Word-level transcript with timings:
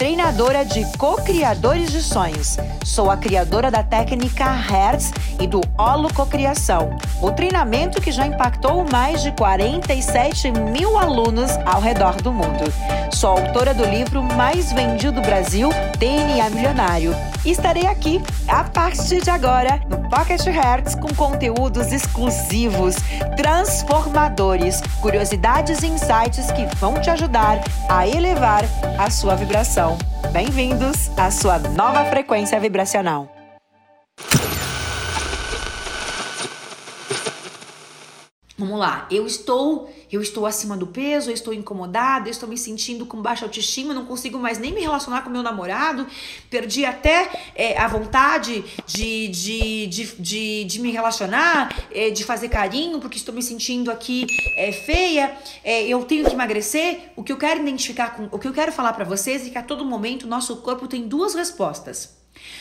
treinadora 0.00 0.64
de 0.64 0.82
co-criadores 0.96 1.92
de 1.92 2.00
sonhos. 2.02 2.56
Sou 2.86 3.10
a 3.10 3.18
criadora 3.18 3.70
da 3.70 3.82
técnica 3.82 4.50
Hertz 4.50 5.12
e 5.38 5.46
do 5.46 5.60
Holo 5.76 6.10
Cocriação, 6.14 6.98
o 7.20 7.30
treinamento 7.30 8.00
que 8.00 8.10
já 8.10 8.26
impactou 8.26 8.82
mais 8.90 9.22
de 9.22 9.30
47 9.32 10.52
mil 10.52 10.96
alunos 10.96 11.50
ao 11.66 11.82
redor 11.82 12.14
do 12.22 12.32
mundo. 12.32 12.64
Sou 13.12 13.28
autora 13.28 13.74
do 13.74 13.84
livro 13.84 14.22
mais 14.22 14.72
vendido 14.72 15.20
do 15.20 15.20
Brasil, 15.20 15.68
DNA 15.98 16.48
Milionário 16.48 17.14
estarei 17.44 17.86
aqui 17.86 18.20
a 18.46 18.64
partir 18.64 19.22
de 19.22 19.30
agora 19.30 19.80
no 19.88 19.99
Pocket 20.10 20.44
Hertz 20.44 20.96
com 20.96 21.14
conteúdos 21.14 21.92
exclusivos, 21.92 22.96
transformadores, 23.36 24.80
curiosidades 25.00 25.84
e 25.84 25.86
insights 25.86 26.50
que 26.50 26.66
vão 26.76 27.00
te 27.00 27.08
ajudar 27.08 27.60
a 27.88 28.08
elevar 28.08 28.64
a 28.98 29.08
sua 29.08 29.36
vibração. 29.36 29.96
Bem-vindos 30.32 31.16
à 31.16 31.30
sua 31.30 31.60
nova 31.60 32.04
frequência 32.06 32.58
vibracional. 32.58 33.28
Vamos 38.60 38.78
lá, 38.78 39.08
eu 39.10 39.26
estou, 39.26 39.90
eu 40.12 40.20
estou 40.20 40.44
acima 40.44 40.76
do 40.76 40.86
peso, 40.86 41.30
eu 41.30 41.34
estou 41.34 41.54
incomodada, 41.54 42.28
eu 42.28 42.30
estou 42.30 42.46
me 42.46 42.58
sentindo 42.58 43.06
com 43.06 43.22
baixa 43.22 43.46
autoestima, 43.46 43.94
não 43.94 44.04
consigo 44.04 44.38
mais 44.38 44.58
nem 44.58 44.70
me 44.70 44.82
relacionar 44.82 45.22
com 45.22 45.30
meu 45.30 45.42
namorado, 45.42 46.06
perdi 46.50 46.84
até 46.84 47.30
é, 47.54 47.78
a 47.78 47.88
vontade 47.88 48.62
de, 48.84 49.28
de, 49.28 49.86
de, 49.86 50.04
de, 50.18 50.64
de 50.64 50.78
me 50.78 50.90
relacionar, 50.90 51.74
é, 51.90 52.10
de 52.10 52.22
fazer 52.22 52.50
carinho, 52.50 53.00
porque 53.00 53.16
estou 53.16 53.34
me 53.34 53.42
sentindo 53.42 53.90
aqui 53.90 54.26
é, 54.58 54.70
feia, 54.72 55.34
é, 55.64 55.84
eu 55.84 56.04
tenho 56.04 56.26
que 56.26 56.34
emagrecer. 56.34 57.12
O 57.16 57.24
que 57.24 57.32
eu 57.32 57.38
quero 57.38 57.60
identificar, 57.60 58.14
com, 58.14 58.28
o 58.30 58.38
que 58.38 58.46
eu 58.46 58.52
quero 58.52 58.70
falar 58.72 58.92
para 58.92 59.06
vocês 59.06 59.46
é 59.46 59.48
que 59.48 59.56
a 59.56 59.62
todo 59.62 59.86
momento 59.86 60.26
nosso 60.26 60.56
corpo 60.56 60.86
tem 60.86 61.08
duas 61.08 61.34
respostas. 61.34 62.14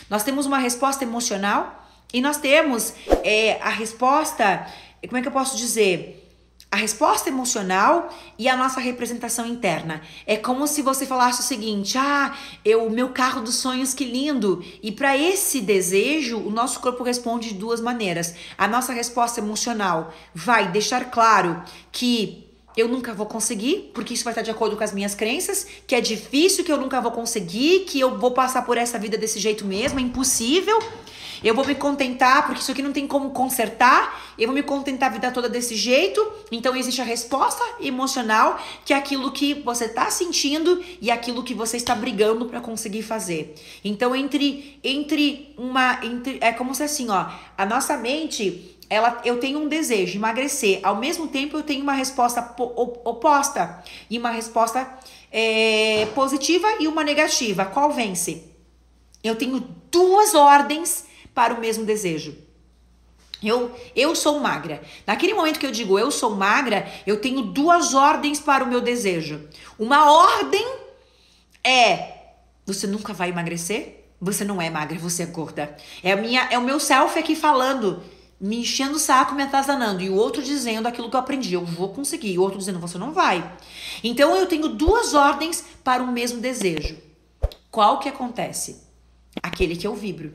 Nós 0.10 0.23
temos 0.23 0.45
uma 0.45 0.60
resposta 0.60 1.04
emocional 1.04 1.90
e 2.14 2.22
nós 2.22 2.38
temos 2.38 2.94
é, 3.22 3.62
a 3.62 3.70
resposta 3.70 4.66
como 5.08 5.17
é 5.17 5.22
que 5.22 5.28
eu 5.28 5.31
posso 5.31 5.58
dizer? 5.58 6.25
A 6.72 6.75
resposta 6.75 7.30
emocional 7.30 8.09
e 8.38 8.47
a 8.47 8.55
nossa 8.55 8.80
representação 8.80 9.47
interna. 9.47 10.02
É 10.28 10.38
como 10.38 10.67
se 10.67 10.83
você 10.83 11.03
falasse 11.03 11.42
o 11.42 11.44
seguinte: 11.44 11.97
"Ah, 11.97 12.36
eu 12.64 12.88
meu 12.92 13.09
carro 13.09 13.42
dos 13.42 13.55
sonhos, 13.55 13.94
que 13.94 14.05
lindo". 14.05 14.64
E 14.83 14.92
para 14.92 15.17
esse 15.17 15.61
desejo, 15.61 16.38
o 16.38 16.52
nosso 16.52 16.80
corpo 16.80 17.03
responde 17.03 17.50
de 17.50 17.55
duas 17.55 17.81
maneiras. 17.81 18.36
A 18.55 18.67
nossa 18.67 18.94
resposta 18.94 19.39
emocional 19.39 20.14
vai 20.36 20.72
deixar 20.72 21.09
claro 21.09 21.64
que 21.92 22.48
eu 22.75 22.88
nunca 22.88 23.14
vou 23.14 23.25
conseguir, 23.25 23.92
porque 23.94 24.14
isso 24.14 24.23
vai 24.23 24.31
estar 24.31 24.42
de 24.42 24.52
acordo 24.52 24.78
com 24.78 24.84
as 24.84 24.94
minhas 24.94 25.16
crenças, 25.16 25.67
que 25.86 25.95
é 25.95 26.02
difícil, 26.02 26.64
que 26.64 26.72
eu 26.72 26.78
nunca 26.78 27.02
vou 27.02 27.11
conseguir, 27.11 27.81
que 27.81 28.00
eu 28.00 28.17
vou 28.17 28.31
passar 28.31 28.61
por 28.64 28.78
essa 28.78 28.98
vida 28.98 29.17
desse 29.17 29.39
jeito 29.39 29.66
mesmo, 29.66 30.00
é 30.00 30.02
impossível. 30.02 30.80
Eu 31.44 31.56
vou 31.56 31.66
me 31.66 31.73
contentar, 31.73 32.45
porque 32.45 32.61
isso 32.61 32.72
aqui 32.72 32.81
não 32.81 32.92
tem 32.92 33.08
como 33.08 33.31
consertar. 33.31 34.34
Eu 34.38 34.48
vou 34.48 34.56
me 34.56 34.64
contentar 34.64 35.09
a 35.09 35.14
vida 35.14 35.31
toda 35.31 35.48
desse 35.48 35.76
jeito. 35.76 36.26
Então 36.52 36.76
existe 36.76 37.00
a 37.02 37.03
resposta 37.03 37.64
emocional, 37.80 38.59
que 38.83 38.94
é 38.94 38.98
aquilo 38.98 39.31
que 39.31 39.54
você 39.54 39.86
está 39.86 40.09
sentindo 40.11 40.83
e 41.02 41.09
aquilo 41.09 41.44
que 41.44 41.54
você 41.54 41.78
está 41.78 41.95
brigando 41.95 42.45
para 42.45 42.59
conseguir 42.59 43.04
fazer. 43.04 43.56
Então 43.83 44.16
entre 44.16 44.80
entre 44.83 45.54
uma 45.58 46.04
entre, 46.04 46.39
é 46.42 46.52
como 46.52 46.76
se 46.76 46.83
assim, 46.83 47.10
ó, 47.10 47.27
a 47.58 47.65
nossa 47.65 47.95
mente 47.95 48.77
ela, 48.89 49.22
eu 49.23 49.39
tenho 49.39 49.60
um 49.60 49.67
desejo 49.67 50.14
de 50.14 50.17
emagrecer, 50.17 50.80
ao 50.83 50.95
mesmo 50.95 51.27
tempo 51.27 51.58
eu 51.58 51.64
tenho 51.64 51.83
uma 51.83 51.94
resposta 51.94 52.55
oposta 52.58 53.83
e 54.10 54.17
uma 54.17 54.32
resposta 54.32 54.89
é, 55.32 56.08
positiva 56.16 56.67
e 56.80 56.88
uma 56.88 57.04
negativa. 57.04 57.66
Qual 57.66 57.92
vence? 57.92 58.44
Eu 59.23 59.36
tenho 59.36 59.60
duas 59.92 60.33
ordens 60.33 61.05
para 61.33 61.54
o 61.54 61.60
mesmo 61.60 61.86
desejo. 61.86 62.36
Eu, 63.42 63.73
eu 63.95 64.16
sou 64.16 64.39
magra. 64.39 64.82
Naquele 65.08 65.33
momento 65.33 65.60
que 65.60 65.66
eu 65.66 65.71
digo 65.71 65.98
eu 65.98 66.11
sou 66.11 66.36
magra, 66.36 66.92
eu 67.06 67.21
tenho 67.21 67.42
duas 67.42 67.94
ordens 67.94 68.39
para 68.39 68.64
o 68.64 68.67
meu 68.67 68.82
desejo. 68.82 69.48
Uma 69.77 70.11
ordem 70.11 70.66
é 71.64 72.16
você 72.66 72.86
nunca 72.86 73.14
vai 73.14 73.30
emagrecer, 73.30 74.06
você 74.21 74.44
não 74.44 74.61
é 74.61 74.70
magra, 74.70 74.98
você 75.00 75.23
é 75.23 75.26
gorda. 75.26 75.76
É 76.04 76.11
a 76.11 76.16
minha, 76.16 76.48
é 76.52 76.58
o 76.58 76.61
meu 76.61 76.80
self 76.80 77.17
aqui 77.17 77.36
falando, 77.36 78.04
me 78.39 78.61
enchendo 78.61 78.95
o 78.95 79.00
saco, 79.00 79.36
me 79.36 79.44
atazanando, 79.44 80.02
e 80.02 80.10
o 80.10 80.16
outro 80.16 80.42
dizendo 80.42 80.88
aquilo 80.88 81.10
que 81.10 81.16
eu 81.16 81.20
aprendi, 81.20 81.54
eu 81.54 81.66
vou 81.66 81.89
conseguir, 81.89 82.32
e 82.32 82.39
o 82.39 82.42
outro 82.42 82.58
dizendo 82.58 82.80
você 82.80 82.98
não 82.98 83.11
vai. 83.11 83.58
Então 84.04 84.36
eu 84.36 84.45
tenho 84.45 84.70
duas 84.70 85.14
ordens 85.14 85.66
para 85.83 86.02
o 86.02 86.11
mesmo 86.11 86.39
desejo. 86.39 86.98
Qual 87.70 88.00
que 88.00 88.10
acontece? 88.10 88.83
Aquele 89.44 89.76
que 89.76 89.86
eu 89.86 89.95
vibro 89.95 90.32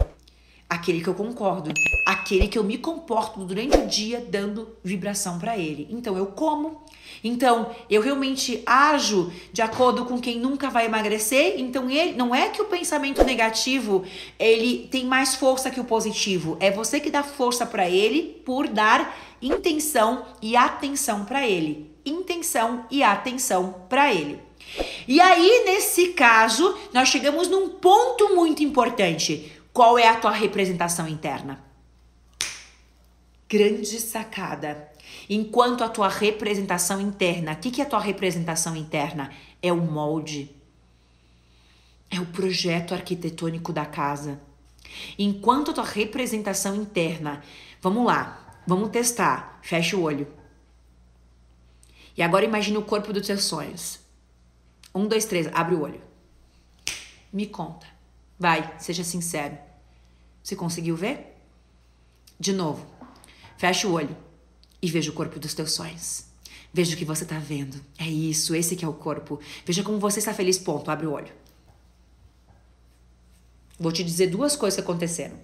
aquele 0.74 1.00
que 1.00 1.08
eu 1.08 1.14
concordo, 1.14 1.72
aquele 2.04 2.48
que 2.48 2.58
eu 2.58 2.64
me 2.64 2.76
comporto 2.76 3.44
durante 3.44 3.76
o 3.76 3.86
dia 3.86 4.24
dando 4.28 4.76
vibração 4.82 5.38
para 5.38 5.56
ele. 5.56 5.86
Então 5.88 6.16
eu 6.16 6.26
como, 6.26 6.82
então 7.22 7.70
eu 7.88 8.02
realmente 8.02 8.60
ajo 8.66 9.32
de 9.52 9.62
acordo 9.62 10.04
com 10.04 10.20
quem 10.20 10.38
nunca 10.38 10.68
vai 10.68 10.86
emagrecer. 10.86 11.54
Então 11.58 11.88
ele 11.88 12.12
não 12.12 12.34
é 12.34 12.48
que 12.48 12.60
o 12.60 12.66
pensamento 12.66 13.22
negativo 13.22 14.04
ele 14.38 14.88
tem 14.90 15.04
mais 15.04 15.36
força 15.36 15.70
que 15.70 15.80
o 15.80 15.84
positivo, 15.84 16.56
é 16.60 16.70
você 16.70 16.98
que 16.98 17.10
dá 17.10 17.22
força 17.22 17.64
para 17.64 17.88
ele 17.88 18.42
por 18.44 18.66
dar 18.66 19.16
intenção 19.41 20.24
e 20.42 20.56
atenção 20.56 21.24
para 21.24 21.46
ele. 21.46 21.91
Intenção 22.04 22.84
e 22.91 23.02
atenção 23.02 23.86
para 23.88 24.12
ele. 24.12 24.41
E 25.06 25.20
aí, 25.20 25.62
nesse 25.66 26.08
caso, 26.08 26.76
nós 26.92 27.08
chegamos 27.08 27.48
num 27.48 27.68
ponto 27.68 28.34
muito 28.34 28.62
importante. 28.62 29.52
Qual 29.74 29.98
é 29.98 30.06
a 30.06 30.20
tua 30.20 30.30
representação 30.30 31.08
interna? 31.08 31.60
Grande 33.48 33.98
sacada. 34.00 34.88
Enquanto 35.28 35.82
a 35.82 35.88
tua 35.88 36.08
representação 36.08 37.00
interna, 37.00 37.54
o 37.54 37.56
que, 37.56 37.72
que 37.72 37.82
é 37.82 37.84
a 37.84 37.88
tua 37.88 37.98
representação 37.98 38.76
interna? 38.76 39.32
É 39.60 39.72
o 39.72 39.80
molde, 39.80 40.54
é 42.08 42.20
o 42.20 42.26
projeto 42.26 42.94
arquitetônico 42.94 43.72
da 43.72 43.84
casa. 43.84 44.40
Enquanto 45.18 45.72
a 45.72 45.74
tua 45.74 45.84
representação 45.84 46.76
interna, 46.76 47.42
vamos 47.82 48.06
lá, 48.06 48.62
vamos 48.64 48.91
testar. 48.91 49.58
Fecha 49.60 49.96
o 49.96 50.02
olho. 50.02 50.28
E 52.16 52.22
agora 52.22 52.44
imagine 52.44 52.78
o 52.78 52.82
corpo 52.82 53.12
dos 53.12 53.26
teus 53.26 53.42
sonhos. 53.42 53.98
Um, 54.94 55.08
dois, 55.08 55.24
três, 55.24 55.48
abre 55.52 55.74
o 55.74 55.82
olho. 55.82 56.00
Me 57.32 57.46
conta. 57.48 57.94
Vai, 58.39 58.75
seja 58.78 59.05
sincero. 59.05 59.56
Você 60.43 60.56
conseguiu 60.56 60.97
ver? 60.97 61.37
De 62.39 62.53
novo, 62.53 62.84
fecha 63.56 63.87
o 63.87 63.93
olho 63.93 64.17
e 64.83 64.91
veja 64.91 65.11
o 65.11 65.15
corpo 65.15 65.39
dos 65.39 65.55
teus 65.55 65.72
sonhos. 65.72 66.27
Veja 66.72 66.95
o 66.95 66.99
que 66.99 67.05
você 67.05 67.22
está 67.22 67.39
vendo. 67.39 67.81
É 67.97 68.06
isso, 68.06 68.55
esse 68.55 68.75
que 68.75 68.84
é 68.84 68.89
o 68.89 68.93
corpo. 68.93 69.41
Veja 69.65 69.83
como 69.83 69.99
você 69.99 70.19
está 70.19 70.34
feliz, 70.34 70.59
ponto. 70.59 70.91
Abre 70.91 71.06
o 71.06 71.12
olho. 71.12 71.33
Vou 73.78 73.93
te 73.93 74.03
dizer 74.03 74.27
duas 74.27 74.56
coisas 74.56 74.77
que 74.77 74.83
aconteceram. 74.83 75.39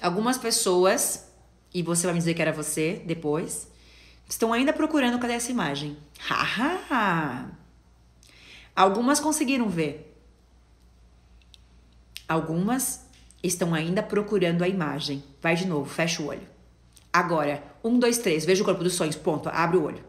Algumas 0.00 0.38
pessoas, 0.38 1.28
e 1.72 1.82
você 1.82 2.06
vai 2.06 2.14
me 2.14 2.18
dizer 2.18 2.34
que 2.34 2.40
era 2.40 2.52
você 2.52 3.02
depois, 3.06 3.68
estão 4.28 4.52
ainda 4.52 4.72
procurando 4.72 5.18
cadê 5.18 5.34
essa 5.34 5.50
imagem. 5.50 5.98
Haha! 6.18 7.50
Algumas 8.74 9.20
conseguiram 9.20 9.68
ver. 9.68 10.07
Algumas 12.28 13.06
estão 13.42 13.74
ainda 13.74 14.02
procurando 14.02 14.62
a 14.62 14.68
imagem. 14.68 15.24
Vai 15.40 15.56
de 15.56 15.66
novo, 15.66 15.88
fecha 15.88 16.22
o 16.22 16.26
olho. 16.26 16.46
Agora, 17.12 17.62
um, 17.82 17.98
dois, 17.98 18.18
três, 18.18 18.44
veja 18.44 18.62
o 18.62 18.64
corpo 18.64 18.84
dos 18.84 18.94
sonhos, 18.94 19.16
ponto, 19.16 19.48
abre 19.48 19.78
o 19.78 19.84
olho. 19.84 20.04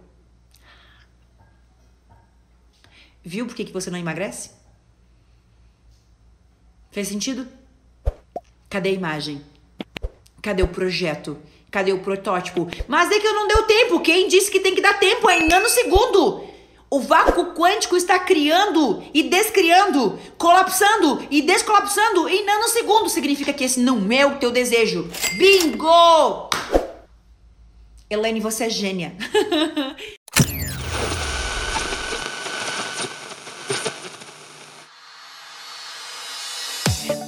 Viu 3.24 3.46
por 3.46 3.56
que, 3.56 3.66
que 3.66 3.72
você 3.72 3.90
não 3.90 3.98
emagrece? 3.98 4.52
Fez 6.92 7.08
sentido? 7.08 7.48
Cadê 8.70 8.90
a 8.90 8.94
imagem? 8.94 9.42
Cadê 10.42 10.64
o 10.64 10.68
projeto? 10.68 11.38
Cadê 11.72 11.94
o 11.94 12.00
protótipo? 12.00 12.68
Mas 12.88 13.12
é 13.12 13.20
que 13.20 13.28
eu 13.28 13.34
não 13.34 13.48
deu 13.48 13.64
tempo. 13.64 14.02
Quem 14.02 14.28
disse 14.28 14.50
que 14.50 14.60
tem 14.60 14.74
que 14.74 14.82
dar 14.82 15.00
tempo? 15.00 15.30
É 15.30 15.40
em 15.40 15.48
nanosegundo. 15.48 16.50
O 16.92 17.00
vácuo 17.00 17.54
quântico 17.54 17.96
está 17.96 18.18
criando 18.18 19.04
e 19.14 19.22
descriando, 19.24 20.18
colapsando 20.40 21.24
e 21.30 21.40
descolapsando 21.42 22.28
em 22.28 22.44
nanosegundos. 22.44 23.12
Significa 23.12 23.54
que 23.54 23.64
esse 23.64 23.80
não 23.80 24.12
é 24.12 24.26
o 24.26 24.38
teu 24.38 24.50
desejo. 24.50 25.08
Bingo! 25.34 26.50
Elaine, 28.10 28.40
você 28.40 28.66
é 28.66 28.70
gênia. 28.70 29.14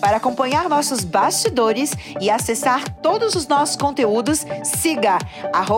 Para 0.02 0.18
acompanhar 0.18 0.68
nossos 0.68 1.04
bastidores 1.04 1.92
e 2.20 2.32
acessar 2.32 2.98
todos 2.98 3.36
os 3.36 3.48
nossos 3.48 3.76
conteúdos, 3.76 4.44
siga 4.64 5.20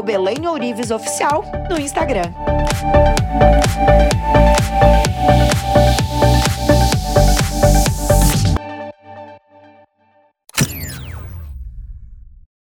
Elaine 0.10 0.48
Oficial 0.92 1.44
no 1.70 1.78
Instagram. 1.78 2.32